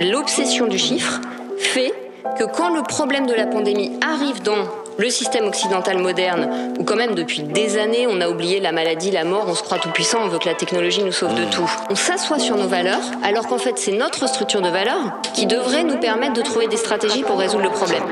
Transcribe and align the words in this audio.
L'obsession 0.00 0.66
du 0.66 0.78
chiffre 0.78 1.20
fait 1.58 1.92
que 2.36 2.42
quand 2.44 2.74
le 2.74 2.82
problème 2.82 3.26
de 3.26 3.34
la 3.34 3.46
pandémie 3.46 3.92
arrive 4.00 4.42
dans 4.42 4.66
le 5.02 5.10
système 5.10 5.46
occidental 5.46 5.98
moderne, 5.98 6.74
où 6.78 6.84
quand 6.84 6.94
même 6.94 7.16
depuis 7.16 7.42
des 7.42 7.76
années 7.76 8.06
on 8.08 8.20
a 8.20 8.28
oublié 8.28 8.60
la 8.60 8.70
maladie, 8.70 9.10
la 9.10 9.24
mort, 9.24 9.46
on 9.48 9.54
se 9.54 9.62
croit 9.64 9.78
tout 9.78 9.90
puissant, 9.90 10.20
on 10.22 10.28
veut 10.28 10.38
que 10.38 10.48
la 10.48 10.54
technologie 10.54 11.02
nous 11.02 11.10
sauve 11.10 11.34
de 11.34 11.44
tout. 11.50 11.68
On 11.90 11.96
s'assoit 11.96 12.38
sur 12.38 12.56
nos 12.56 12.68
valeurs, 12.68 13.02
alors 13.24 13.48
qu'en 13.48 13.58
fait 13.58 13.76
c'est 13.78 13.90
notre 13.90 14.28
structure 14.28 14.62
de 14.62 14.68
valeurs 14.68 15.20
qui 15.34 15.46
devrait 15.46 15.82
nous 15.82 15.98
permettre 15.98 16.34
de 16.34 16.42
trouver 16.42 16.68
des 16.68 16.76
stratégies 16.76 17.24
pour 17.24 17.36
résoudre 17.36 17.64
le 17.64 17.70
problème. 17.70 18.04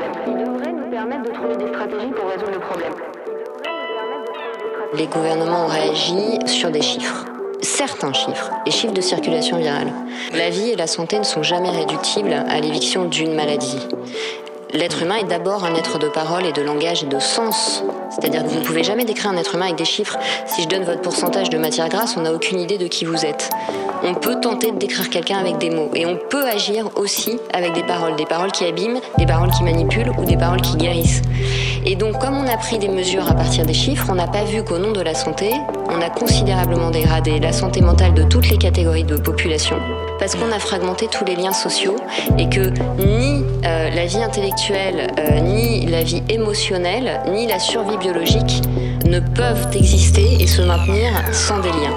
Les 4.93 5.07
gouvernements 5.07 5.67
ont 5.67 5.69
réagi 5.69 6.39
sur 6.45 6.71
des 6.71 6.81
chiffres 6.81 7.25
certains 7.61 8.13
chiffres, 8.13 8.51
les 8.65 8.71
chiffres 8.71 8.93
de 8.93 9.01
circulation 9.01 9.57
virale. 9.57 9.91
La 10.33 10.49
vie 10.49 10.69
et 10.69 10.75
la 10.75 10.87
santé 10.87 11.17
ne 11.19 11.23
sont 11.23 11.43
jamais 11.43 11.69
réductibles 11.69 12.33
à 12.33 12.59
l'éviction 12.59 13.05
d'une 13.05 13.33
maladie. 13.33 13.87
L'être 14.73 15.01
humain 15.01 15.15
est 15.15 15.25
d'abord 15.25 15.65
un 15.65 15.75
être 15.75 15.99
de 15.99 16.07
parole 16.07 16.45
et 16.45 16.53
de 16.53 16.61
langage 16.61 17.03
et 17.03 17.05
de 17.05 17.19
sens. 17.19 17.83
C'est-à-dire 18.09 18.43
que 18.43 18.47
vous 18.47 18.59
ne 18.59 18.63
pouvez 18.63 18.83
jamais 18.83 19.03
décrire 19.03 19.31
un 19.31 19.35
être 19.35 19.55
humain 19.55 19.65
avec 19.65 19.77
des 19.77 19.85
chiffres. 19.85 20.17
Si 20.45 20.63
je 20.63 20.67
donne 20.69 20.83
votre 20.83 21.01
pourcentage 21.01 21.49
de 21.49 21.57
matière 21.57 21.89
grasse, 21.89 22.15
on 22.15 22.21
n'a 22.21 22.33
aucune 22.33 22.57
idée 22.57 22.77
de 22.77 22.87
qui 22.87 23.03
vous 23.03 23.25
êtes. 23.25 23.49
On 24.03 24.13
peut 24.13 24.39
tenter 24.39 24.71
de 24.71 24.77
décrire 24.77 25.09
quelqu'un 25.09 25.39
avec 25.39 25.57
des 25.57 25.69
mots. 25.69 25.91
Et 25.93 26.05
on 26.05 26.17
peut 26.17 26.47
agir 26.47 26.89
aussi 26.95 27.37
avec 27.53 27.73
des 27.73 27.83
paroles. 27.83 28.15
Des 28.15 28.25
paroles 28.25 28.51
qui 28.51 28.63
abîment, 28.63 28.99
des 29.17 29.25
paroles 29.25 29.51
qui 29.51 29.63
manipulent 29.63 30.11
ou 30.17 30.23
des 30.23 30.37
paroles 30.37 30.61
qui 30.61 30.77
guérissent. 30.77 31.21
Et 31.85 31.95
donc, 31.95 32.19
comme 32.19 32.37
on 32.37 32.47
a 32.47 32.57
pris 32.57 32.79
des 32.79 32.87
mesures 32.87 33.29
à 33.29 33.33
partir 33.33 33.65
des 33.65 33.73
chiffres, 33.73 34.07
on 34.09 34.15
n'a 34.15 34.27
pas 34.27 34.43
vu 34.43 34.63
qu'au 34.63 34.77
nom 34.77 34.91
de 34.91 35.01
la 35.01 35.15
santé, 35.15 35.51
on 35.89 35.99
a 36.01 36.09
considérablement 36.09 36.91
dégradé 36.91 37.39
la 37.39 37.51
santé 37.51 37.81
mentale 37.81 38.13
de 38.13 38.23
toutes 38.23 38.49
les 38.49 38.57
catégories 38.57 39.03
de 39.03 39.17
population. 39.17 39.77
Parce 40.19 40.35
qu'on 40.35 40.51
a 40.51 40.59
fragmenté 40.59 41.07
tous 41.07 41.25
les 41.25 41.35
liens 41.35 41.53
sociaux 41.53 41.95
et 42.37 42.47
que 42.47 42.69
ni 42.99 43.43
euh, 43.65 43.89
la 43.89 44.05
vie 44.05 44.21
intellectuelle, 44.21 44.60
euh, 44.69 45.39
ni 45.39 45.87
la 45.87 46.03
vie 46.03 46.21
émotionnelle, 46.29 47.21
ni 47.31 47.47
la 47.47 47.57
survie 47.57 47.97
biologique 47.97 48.61
ne 49.05 49.19
peuvent 49.19 49.67
exister 49.73 50.37
et 50.39 50.45
se 50.45 50.61
maintenir 50.61 51.11
sans 51.31 51.59
des 51.59 51.69
liens. 51.69 51.95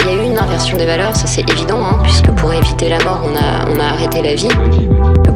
Il 0.00 0.06
y 0.06 0.18
a 0.18 0.22
eu 0.22 0.26
une 0.26 0.38
inversion 0.38 0.78
des 0.78 0.86
valeurs, 0.86 1.14
ça 1.14 1.26
c'est 1.26 1.48
évident, 1.50 1.84
hein, 1.84 1.98
puisque 2.02 2.30
pour 2.30 2.54
éviter 2.54 2.88
la 2.88 2.98
mort, 3.04 3.20
on 3.24 3.80
a, 3.80 3.84
arrêté 3.84 4.22
la 4.22 4.34
vie. 4.34 4.48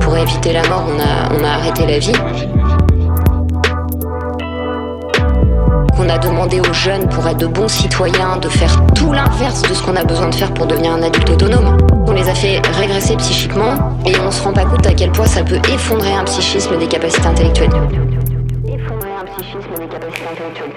Pour 0.01 0.17
éviter 0.17 0.55
la 0.55 0.63
mort, 0.69 0.85
on 0.89 1.45
a 1.45 1.49
arrêté 1.49 1.87
la 1.87 1.99
vie. 1.99 2.56
On 6.07 6.09
a 6.09 6.19
demandé 6.19 6.61
aux 6.61 6.73
jeunes, 6.73 7.09
pour 7.09 7.27
être 7.27 7.39
de 7.39 7.49
bons 7.49 7.67
citoyens, 7.67 8.37
de 8.37 8.49
faire 8.49 8.81
tout 8.95 9.13
l'inverse 9.13 9.63
de 9.63 9.75
ce 9.75 9.83
qu'on 9.83 9.97
a 9.97 10.05
besoin 10.05 10.29
de 10.29 10.37
faire 10.37 10.55
pour 10.55 10.69
devenir 10.69 10.93
un 10.93 11.03
adulte 11.03 11.29
autonome. 11.31 11.77
On 12.07 12.13
les 12.13 12.29
a 12.29 12.35
fait 12.35 12.61
régresser 12.79 13.17
psychiquement 13.17 13.99
et 14.07 14.13
on 14.21 14.31
se 14.31 14.41
rend 14.41 14.53
pas 14.53 14.67
compte 14.67 14.87
à 14.87 14.95
quel 14.95 15.11
point 15.11 15.27
ça 15.27 15.43
peut 15.43 15.59
effondrer 15.69 16.13
un 16.13 16.23
psychisme 16.23 16.79
des 16.79 16.87
capacités. 16.87 17.27
Effondrer 17.27 17.73
un 19.21 19.25
psychisme 19.25 19.75
des 19.81 19.89
capacités 19.89 20.29
intellectuelles. 20.31 20.77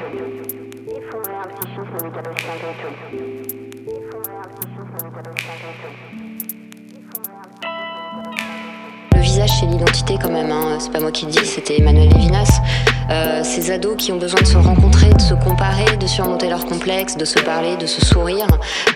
Chez 9.50 9.66
l'identité 9.66 10.18
quand 10.22 10.32
même, 10.32 10.52
hein. 10.52 10.78
c'est 10.80 10.92
pas 10.92 11.00
moi 11.00 11.12
qui 11.12 11.26
le 11.26 11.32
dis, 11.32 11.46
c'était 11.46 11.80
Emmanuel 11.80 12.10
Levinas. 12.10 12.62
Euh, 13.10 13.42
ces 13.44 13.72
ados 13.72 13.96
qui 13.98 14.12
ont 14.12 14.18
besoin 14.18 14.40
de 14.42 14.46
se 14.46 14.58
rencontrer, 14.58 15.10
de 15.10 15.22
se 15.22 15.34
comparer, 15.34 15.98
de 15.98 16.06
surmonter 16.06 16.48
leurs 16.48 16.66
complexes, 16.66 17.18
de 17.18 17.26
se 17.26 17.40
parler, 17.40 17.76
de 17.78 17.88
se 17.88 18.06
sourire, 18.06 18.48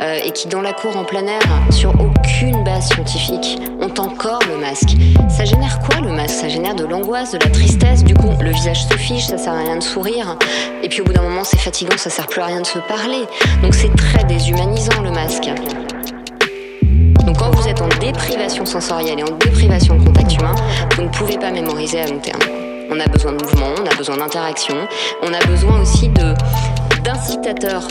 euh, 0.01 0.19
et 0.23 0.31
qui 0.31 0.47
dans 0.47 0.61
la 0.61 0.73
cour 0.73 0.95
en 0.95 1.03
plein 1.03 1.25
air, 1.25 1.41
sur 1.71 1.89
aucune 1.99 2.63
base 2.63 2.89
scientifique, 2.89 3.59
ont 3.81 3.93
encore 3.99 4.41
le 4.47 4.57
masque. 4.57 4.95
Ça 5.29 5.45
génère 5.45 5.79
quoi 5.79 5.99
le 6.01 6.11
masque? 6.11 6.35
Ça 6.35 6.47
génère 6.47 6.75
de 6.75 6.85
l'angoisse, 6.85 7.31
de 7.31 7.39
la 7.39 7.49
tristesse, 7.49 8.03
du 8.03 8.13
coup 8.13 8.29
le 8.39 8.51
visage 8.51 8.85
se 8.85 8.97
fiche, 8.97 9.25
ça 9.25 9.37
sert 9.37 9.53
à 9.53 9.59
rien 9.59 9.77
de 9.77 9.83
sourire, 9.83 10.37
et 10.83 10.89
puis 10.89 11.01
au 11.01 11.05
bout 11.05 11.13
d'un 11.13 11.23
moment 11.23 11.43
c'est 11.43 11.59
fatigant, 11.59 11.97
ça 11.97 12.11
sert 12.11 12.27
plus 12.27 12.41
à 12.41 12.45
rien 12.45 12.61
de 12.61 12.67
se 12.67 12.79
parler. 12.79 13.23
Donc 13.63 13.73
c'est 13.73 13.93
très 13.95 14.23
déshumanisant 14.25 15.01
le 15.01 15.11
masque. 15.11 15.49
Quand 17.43 17.51
vous 17.51 17.67
êtes 17.67 17.81
en 17.81 17.89
déprivation 17.99 18.65
sensorielle 18.65 19.19
et 19.19 19.23
en 19.23 19.35
déprivation 19.35 19.95
de 19.95 20.05
contact 20.05 20.33
humain, 20.33 20.55
vous 20.95 21.01
ne 21.01 21.09
pouvez 21.09 21.37
pas 21.37 21.51
mémoriser 21.51 21.99
à 21.99 22.07
long 22.07 22.19
terme. 22.19 22.39
On 22.89 22.97
a 23.01 23.05
besoin 23.07 23.33
de 23.33 23.43
mouvement, 23.43 23.67
on 23.81 23.85
a 23.85 23.93
besoin 23.95 24.15
d'interaction, 24.15 24.75
on 25.21 25.33
a 25.33 25.45
besoin 25.45 25.81
aussi 25.81 26.07
de 26.07 26.33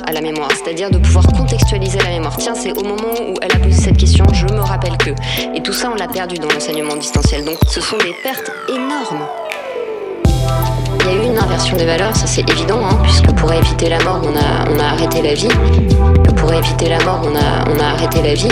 à 0.07 0.13
la 0.13 0.23
mémoire, 0.23 0.49
c'est-à-dire 0.53 0.91
de 0.91 0.97
pouvoir 0.97 1.27
contextualiser 1.27 1.99
la 1.99 2.09
mémoire. 2.09 2.35
Tiens, 2.39 2.55
c'est 2.55 2.73
au 2.73 2.83
moment 2.83 3.13
où 3.29 3.35
elle 3.43 3.53
a 3.53 3.59
posé 3.59 3.79
cette 3.79 3.99
question, 3.99 4.25
je 4.33 4.47
me 4.47 4.61
rappelle 4.61 4.97
que. 4.97 5.11
Et 5.55 5.61
tout 5.63 5.75
ça, 5.75 5.91
on 5.93 5.97
l'a 5.97 6.09
perdu 6.09 6.37
dans 6.37 6.49
l'enseignement 6.49 6.97
distanciel. 6.97 7.45
Donc 7.45 7.59
ce 7.69 7.83
sont 7.83 7.99
des 7.99 8.15
pertes 8.23 8.51
énormes. 8.71 9.27
Il 11.01 11.07
y 11.07 11.11
a 11.11 11.23
eu 11.23 11.27
une 11.27 11.39
inversion 11.39 11.77
des 11.77 11.85
valeurs, 11.85 12.17
ça 12.17 12.27
c'est 12.27 12.49
évident, 12.49 12.81
hein, 12.83 12.99
puisque 13.03 13.31
pour 13.35 13.53
éviter 13.53 13.91
la 13.91 14.03
mort, 14.03 14.23
on 14.23 14.35
a, 14.35 14.75
on 14.75 14.81
a 14.81 14.85
arrêté 14.95 15.21
la 15.21 15.35
vie. 15.35 15.49
Pour 16.37 16.55
éviter 16.55 16.89
la 16.89 17.05
mort, 17.05 17.21
on 17.23 17.37
a, 17.37 17.71
on 17.71 17.79
a 17.79 17.93
arrêté 17.93 18.23
la 18.23 18.33
vie. 18.33 18.49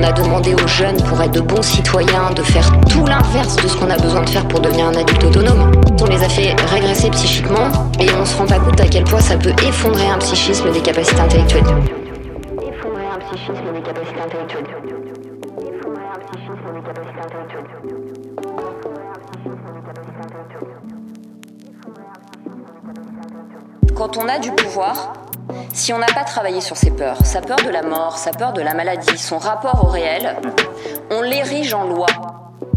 On 0.00 0.02
a 0.02 0.12
demandé 0.12 0.54
aux 0.54 0.66
jeunes, 0.66 0.96
pour 1.02 1.20
être 1.20 1.32
de 1.32 1.40
bons 1.40 1.60
citoyens, 1.60 2.30
de 2.34 2.42
faire 2.42 2.66
tout 2.88 3.04
l'inverse 3.04 3.56
de 3.56 3.68
ce 3.68 3.76
qu'on 3.76 3.90
a 3.90 3.98
besoin 3.98 4.22
de 4.22 4.30
faire 4.30 4.48
pour 4.48 4.60
devenir 4.60 4.86
un 4.86 4.94
adulte 4.94 5.22
autonome. 5.24 5.72
On 6.00 6.06
les 6.06 6.24
a 6.24 6.28
fait 6.30 6.56
régresser 6.72 7.10
psychiquement 7.10 7.68
et 8.00 8.06
on 8.18 8.24
se 8.24 8.34
rend 8.38 8.46
pas 8.46 8.58
compte 8.58 8.80
à 8.80 8.86
quel 8.86 9.04
point 9.04 9.20
ça 9.20 9.36
peut 9.36 9.52
effondrer 9.62 10.06
un 10.06 10.16
psychisme 10.16 10.72
des 10.72 10.80
capacités 10.80 11.20
intellectuelles. 11.20 11.64
Effondrer 12.62 13.04
un 13.14 13.18
psychisme 13.18 13.72
des 13.74 13.82
capacités 13.82 14.20
intellectuelles. 14.24 14.64
Quand 23.94 24.16
on 24.16 24.26
a 24.28 24.38
du 24.38 24.50
pouvoir, 24.52 25.12
si 25.72 25.92
on 25.92 25.98
n'a 25.98 26.06
pas 26.06 26.24
travaillé 26.24 26.60
sur 26.60 26.76
ses 26.76 26.90
peurs, 26.90 27.24
sa 27.24 27.40
peur 27.40 27.58
de 27.64 27.70
la 27.70 27.82
mort, 27.82 28.18
sa 28.18 28.32
peur 28.32 28.52
de 28.52 28.60
la 28.60 28.74
maladie, 28.74 29.18
son 29.18 29.38
rapport 29.38 29.84
au 29.84 29.88
réel, 29.88 30.36
on 31.10 31.22
l'érige 31.22 31.74
en 31.74 31.84
loi. 31.84 32.06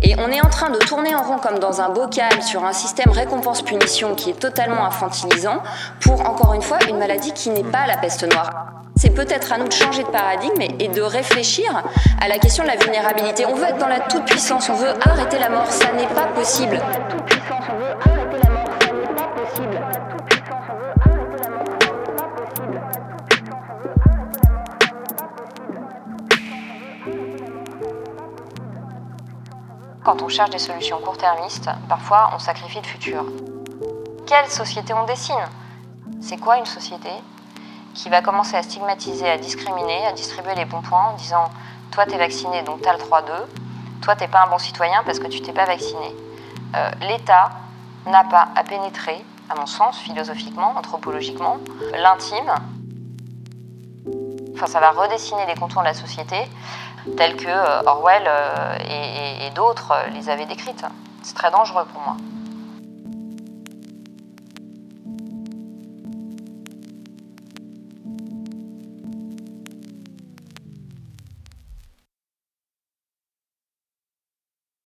Et 0.01 0.15
on 0.19 0.29
est 0.29 0.41
en 0.41 0.49
train 0.49 0.69
de 0.69 0.77
tourner 0.79 1.15
en 1.15 1.21
rond 1.23 1.37
comme 1.37 1.59
dans 1.59 1.81
un 1.81 1.89
bocal 1.89 2.41
sur 2.41 2.63
un 2.65 2.73
système 2.73 3.09
récompense-punition 3.09 4.15
qui 4.15 4.31
est 4.31 4.39
totalement 4.39 4.85
infantilisant 4.85 5.61
pour, 6.01 6.21
encore 6.29 6.53
une 6.53 6.61
fois, 6.61 6.77
une 6.89 6.97
maladie 6.97 7.31
qui 7.33 7.49
n'est 7.49 7.63
pas 7.63 7.87
la 7.87 7.97
peste 7.97 8.23
noire. 8.29 8.51
C'est 8.95 9.09
peut-être 9.09 9.53
à 9.53 9.57
nous 9.57 9.67
de 9.67 9.73
changer 9.73 10.03
de 10.03 10.09
paradigme 10.09 10.61
et 10.79 10.87
de 10.87 11.01
réfléchir 11.01 11.83
à 12.21 12.27
la 12.27 12.37
question 12.37 12.63
de 12.63 12.69
la 12.69 12.75
vulnérabilité. 12.75 13.45
On 13.45 13.55
veut 13.55 13.65
être 13.65 13.77
dans 13.77 13.87
la 13.87 14.01
toute-puissance, 14.01 14.69
on 14.69 14.75
veut 14.75 14.93
arrêter 15.01 15.39
la 15.39 15.49
mort, 15.49 15.67
ça 15.67 15.91
n'est 15.93 16.07
pas 16.07 16.27
possible. 16.27 16.79
Quand 30.03 30.21
on 30.21 30.27
cherche 30.27 30.49
des 30.49 30.59
solutions 30.59 30.99
court-termistes, 30.99 31.69
parfois 31.87 32.31
on 32.35 32.39
sacrifie 32.39 32.79
le 32.79 32.85
futur. 32.85 33.23
Quelle 34.27 34.49
société 34.49 34.93
on 34.93 35.05
dessine? 35.05 35.45
C'est 36.21 36.35
quoi 36.35 36.57
une 36.57 36.65
société? 36.65 37.09
Qui 37.93 38.09
va 38.09 38.21
commencer 38.21 38.57
à 38.57 38.63
stigmatiser, 38.63 39.29
à 39.29 39.37
discriminer, 39.37 40.05
à 40.05 40.11
distribuer 40.11 40.55
les 40.55 40.65
bons 40.65 40.81
points 40.81 41.11
en 41.11 41.15
disant 41.15 41.45
toi 41.91 42.05
t'es 42.05 42.17
vacciné 42.17 42.63
donc 42.63 42.81
t'as 42.81 42.91
le 42.91 42.99
3-2, 42.99 43.31
toi 44.01 44.15
t'es 44.17 44.27
pas 44.27 44.43
un 44.45 44.49
bon 44.49 44.57
citoyen 44.57 45.03
parce 45.05 45.19
que 45.19 45.27
tu 45.27 45.41
t'es 45.41 45.53
pas 45.53 45.65
vacciné. 45.65 46.13
Euh, 46.75 46.91
L'État 47.01 47.51
n'a 48.05 48.25
pas 48.25 48.49
à 48.57 48.63
pénétrer, 48.63 49.23
à 49.49 49.55
mon 49.55 49.67
sens, 49.67 49.99
philosophiquement, 49.99 50.73
anthropologiquement, 50.75 51.59
l'intime. 51.97 52.53
Enfin, 54.55 54.65
ça 54.65 54.81
va 54.81 54.91
redessiner 54.91 55.45
les 55.45 55.55
contours 55.55 55.81
de 55.81 55.87
la 55.87 55.93
société 55.93 56.35
telles 57.17 57.35
que 57.35 57.47
euh, 57.47 57.81
Orwell 57.85 58.23
euh, 58.27 58.77
et, 59.45 59.49
d'autres 59.51 59.91
euh, 59.91 60.09
les 60.09 60.29
avaient 60.29 60.45
décrites. 60.45 60.83
C'est 61.21 61.35
très 61.35 61.51
dangereux 61.51 61.85
pour 61.91 62.01
moi. 62.01 62.17